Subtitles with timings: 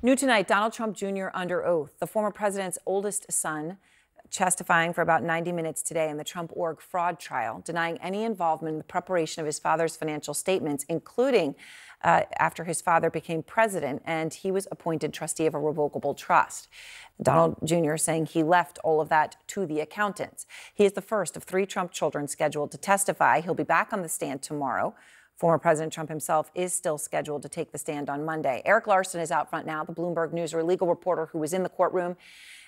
[0.00, 1.26] New tonight, Donald Trump Jr.
[1.34, 3.78] under oath, the former president's oldest son,
[4.30, 8.74] testifying for about 90 minutes today in the Trump org fraud trial, denying any involvement
[8.74, 11.56] in the preparation of his father's financial statements, including
[12.04, 16.68] uh, after his father became president and he was appointed trustee of a revocable trust.
[17.20, 17.96] Donald Jr.
[17.96, 20.46] saying he left all of that to the accountants.
[20.72, 23.40] He is the first of three Trump children scheduled to testify.
[23.40, 24.94] He'll be back on the stand tomorrow.
[25.38, 28.60] Former President Trump himself is still scheduled to take the stand on Monday.
[28.64, 31.68] Erik Larson is out front now, the Bloomberg News legal reporter who was in the
[31.68, 32.16] courtroom,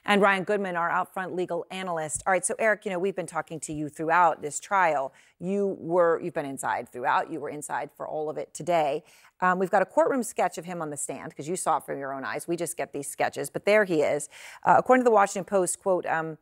[0.05, 2.23] and Ryan Goodman, our out front legal analyst.
[2.25, 5.13] All right, so Erik, you know we've been talking to you throughout this trial.
[5.41, 7.33] You were you've been inside throughout.
[7.33, 9.03] You were inside for all of it today.
[9.41, 11.85] Um, we've got a courtroom sketch of him on the stand because you saw it
[11.85, 12.47] from your own eyes.
[12.47, 14.29] We just get these sketches, but there he is.
[14.63, 16.07] Uh, according to the Washington Post, quote.
[16.07, 16.39] Um,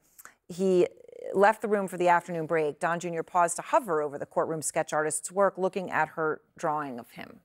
[0.46, 0.86] he
[1.34, 3.22] left the room for the afternoon break, Don Jr.
[3.22, 7.40] paused to hover over the courtroom sketch artist's work, looking at her drawing of him.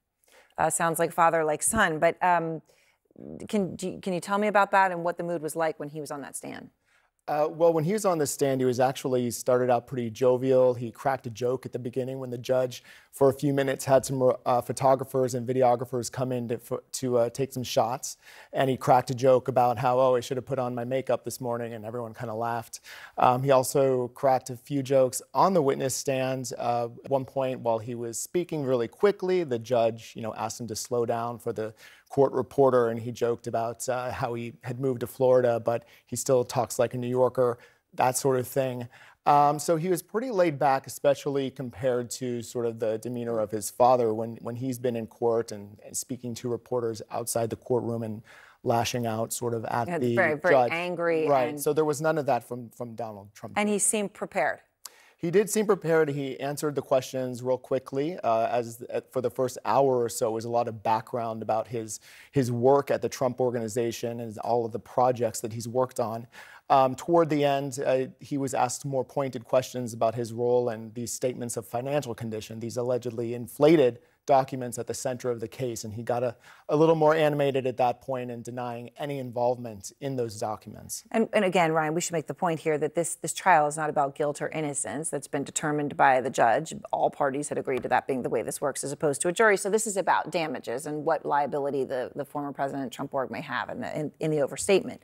[0.58, 2.00] Uh, sounds like father, like son.
[2.00, 2.62] But um,
[3.48, 6.00] can, can you tell me about that and what the mood was like when he
[6.00, 6.70] was on that stand?
[7.26, 10.74] Uh, well, when he was on the stand, he was actually started out pretty jovial.
[10.74, 14.04] He cracked a joke at the beginning when the judge, for a few minutes, had
[14.04, 16.60] some uh, photographers and videographers come in to,
[16.92, 18.18] to uh, take some shots.
[18.52, 21.24] And he cracked a joke about how, oh, I should have put on my makeup
[21.24, 22.82] this morning, and everyone kind of laughed.
[23.18, 26.52] Um, he also cracked a few jokes on the witness stand.
[26.58, 30.60] Uh, at one point, while he was speaking really quickly, the judge, you know, asked
[30.60, 31.74] him to slow down for the
[32.14, 36.16] court reporter, and he joked about uh, how he had moved to Florida, but he
[36.16, 37.58] still talks like a New Yorker,
[37.96, 38.88] that sort of thing.
[39.26, 43.50] Um, so he was pretty laid back, especially compared to sort of the demeanor of
[43.50, 47.56] his father when, when he's been in court and, and speaking to reporters outside the
[47.56, 48.22] courtroom and
[48.62, 50.72] lashing out sort of at yeah, the very, very judge.
[50.72, 51.28] angry.
[51.28, 51.50] Right.
[51.50, 53.56] And, so there was none of that from, from Donald Trump.
[53.58, 54.60] And he seemed prepared.
[55.24, 56.10] He did seem prepared.
[56.10, 58.20] He answered the questions real quickly.
[58.26, 61.70] Uh, as uh, for the first hour or so, was a lot of background about
[61.70, 62.02] his
[62.34, 66.28] his work at the Trump Organization and all of the projects that he's worked on.
[66.70, 70.94] Um, toward the end, uh, he was asked more pointed questions about his role and
[70.94, 75.84] these statements of financial condition, these allegedly inflated documents at the center of the case.
[75.84, 76.36] And he got a,
[76.70, 81.04] a little more animated at that point in denying any involvement in those documents.
[81.12, 83.78] And, and again, Ryan, we should make the point here that this, this trial is
[83.78, 86.74] not about guilt or innocence that's been determined by the judge.
[86.92, 89.32] All parties had agreed to that being the way this works as opposed to a
[89.32, 89.58] jury.
[89.58, 93.42] So this is about damages and what liability the, the former President Trump org may
[93.42, 95.02] have in the, in, in the overstatement.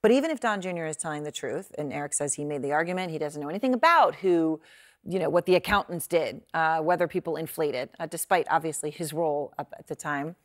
[0.00, 0.84] But even if Don Jr.
[0.84, 3.74] is telling the truth, and Erik says he made the argument, he doesn't know anything
[3.74, 4.60] about who
[5.06, 9.54] you know, what the accountants did, uh, whether people inflated, uh, despite obviously his role
[9.58, 10.36] at the time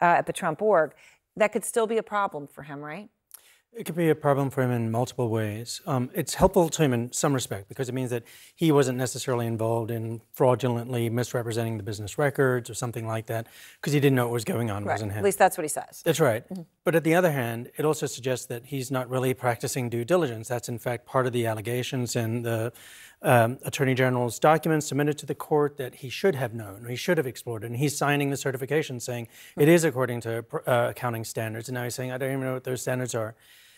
[0.00, 0.92] uh, at the Trump org,
[1.36, 3.08] that could still be a problem for him, right?
[3.76, 5.82] It could be a problem for him in multiple ways.
[5.86, 8.22] Um, it's helpful to him in some respect because it means that
[8.54, 13.46] he wasn't necessarily involved in fraudulently misrepresenting the business records or something like that
[13.78, 14.84] because he didn't know what was going on.
[14.84, 14.94] Right.
[14.94, 15.18] Wasn't him.
[15.18, 16.00] At least that's what he says.
[16.06, 16.48] That's right.
[16.48, 16.62] Mm-hmm.
[16.84, 20.48] But at the other hand, it also suggests that he's not really practicing due diligence.
[20.48, 22.72] That's in fact part of the allegations in the
[23.22, 26.96] um, Attorney General's documents submitted to the court that he should have known, or he
[26.96, 27.68] should have explored, it.
[27.68, 31.68] and he's signing the certification saying it is according to uh, accounting standards.
[31.68, 33.34] And now he's saying I don't even know what those standards are.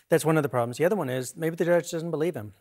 [0.09, 0.77] That's one of the problems.
[0.77, 2.53] The other one is maybe the judge doesn't believe him.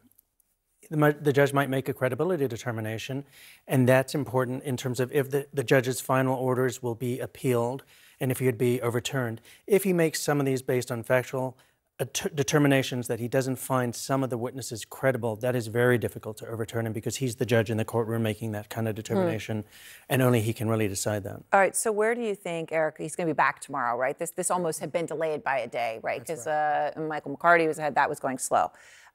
[0.90, 3.24] The, the judge might make a credibility determination,
[3.66, 7.84] and that's important in terms of if the, the judge's final orders will be appealed
[8.20, 9.40] and if he would be overturned.
[9.66, 11.56] If he makes some of these based on factual
[12.06, 16.46] determinations that he doesn't find some of the witnesses credible, that is very difficult to
[16.46, 19.66] overturn him because he's the judge in the courtroom making that kind of determination, hmm.
[20.08, 21.42] and only he can really decide that.
[21.52, 21.74] All right.
[21.74, 22.96] So where do you think Erik?
[22.98, 24.16] He's going to be back tomorrow, right?
[24.18, 26.20] This this almost had been delayed by a day, right?
[26.20, 26.92] Because right.
[26.96, 27.96] uh, Michael McCarty was ahead.
[27.96, 28.70] That was going slow.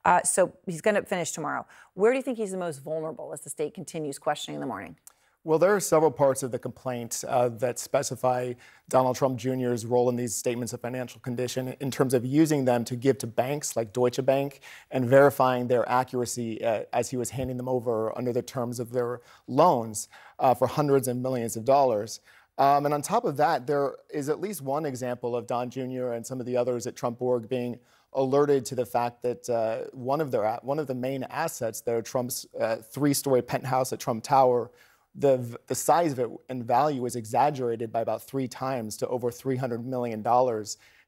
[0.05, 1.65] Uh, so he's going to finish tomorrow.
[1.93, 4.67] Where do you think he's the most vulnerable as the state continues questioning in the
[4.67, 4.97] morning?
[5.45, 8.53] Well, there are several parts of the complaint uh, that specify
[8.87, 12.85] Donald Trump Jr.'s role in these statements of financial condition in terms of using them
[12.85, 17.29] to give to banks like Deutsche Bank and verifying their accuracy uh, as he was
[17.31, 20.07] handing them over under the terms of their loans
[20.39, 22.21] uh, for hundreds of millions of dollars.
[22.57, 26.13] Um, and on top of that, there is at least one example of Don Jr.
[26.13, 27.79] and some of the others at Trump Org being
[28.13, 32.01] alerted to the fact that uh, one of their one of the main assets, their
[32.01, 34.71] Trump's uh, three-story penthouse at Trump Tower
[35.15, 39.29] the, the size of it and value is exaggerated by about three times to over
[39.29, 40.25] $300 million.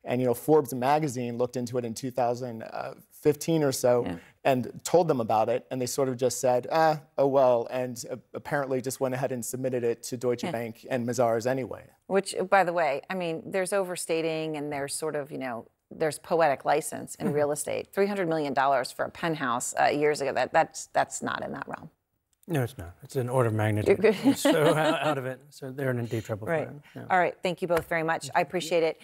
[0.04, 4.18] And you know, Forbes magazine looked into it in 2015 or so yeah.
[4.44, 8.04] and told them about it, and they sort of just said, ah, oh well, and
[8.12, 10.52] uh, apparently just went ahead and submitted it to Deutsche yeah.
[10.52, 11.86] Bank and Mazars anyway.
[12.06, 16.20] Which, by the way, I mean, there's overstating and there's sort of, you know, there's
[16.20, 17.92] poetic license in real estate.
[17.94, 21.90] $300 million for a penthouse uh, years ago, that, that's, that's not in that realm.
[22.48, 22.92] No, it's not.
[23.02, 24.38] It's an order of magnitude.
[24.38, 25.40] so out of it.
[25.50, 26.48] So they're in deep trouble.
[26.48, 26.70] Right.
[26.96, 27.06] Yeah.
[27.10, 27.34] All right.
[27.42, 28.30] Thank you both very much.
[28.36, 29.00] I appreciate it.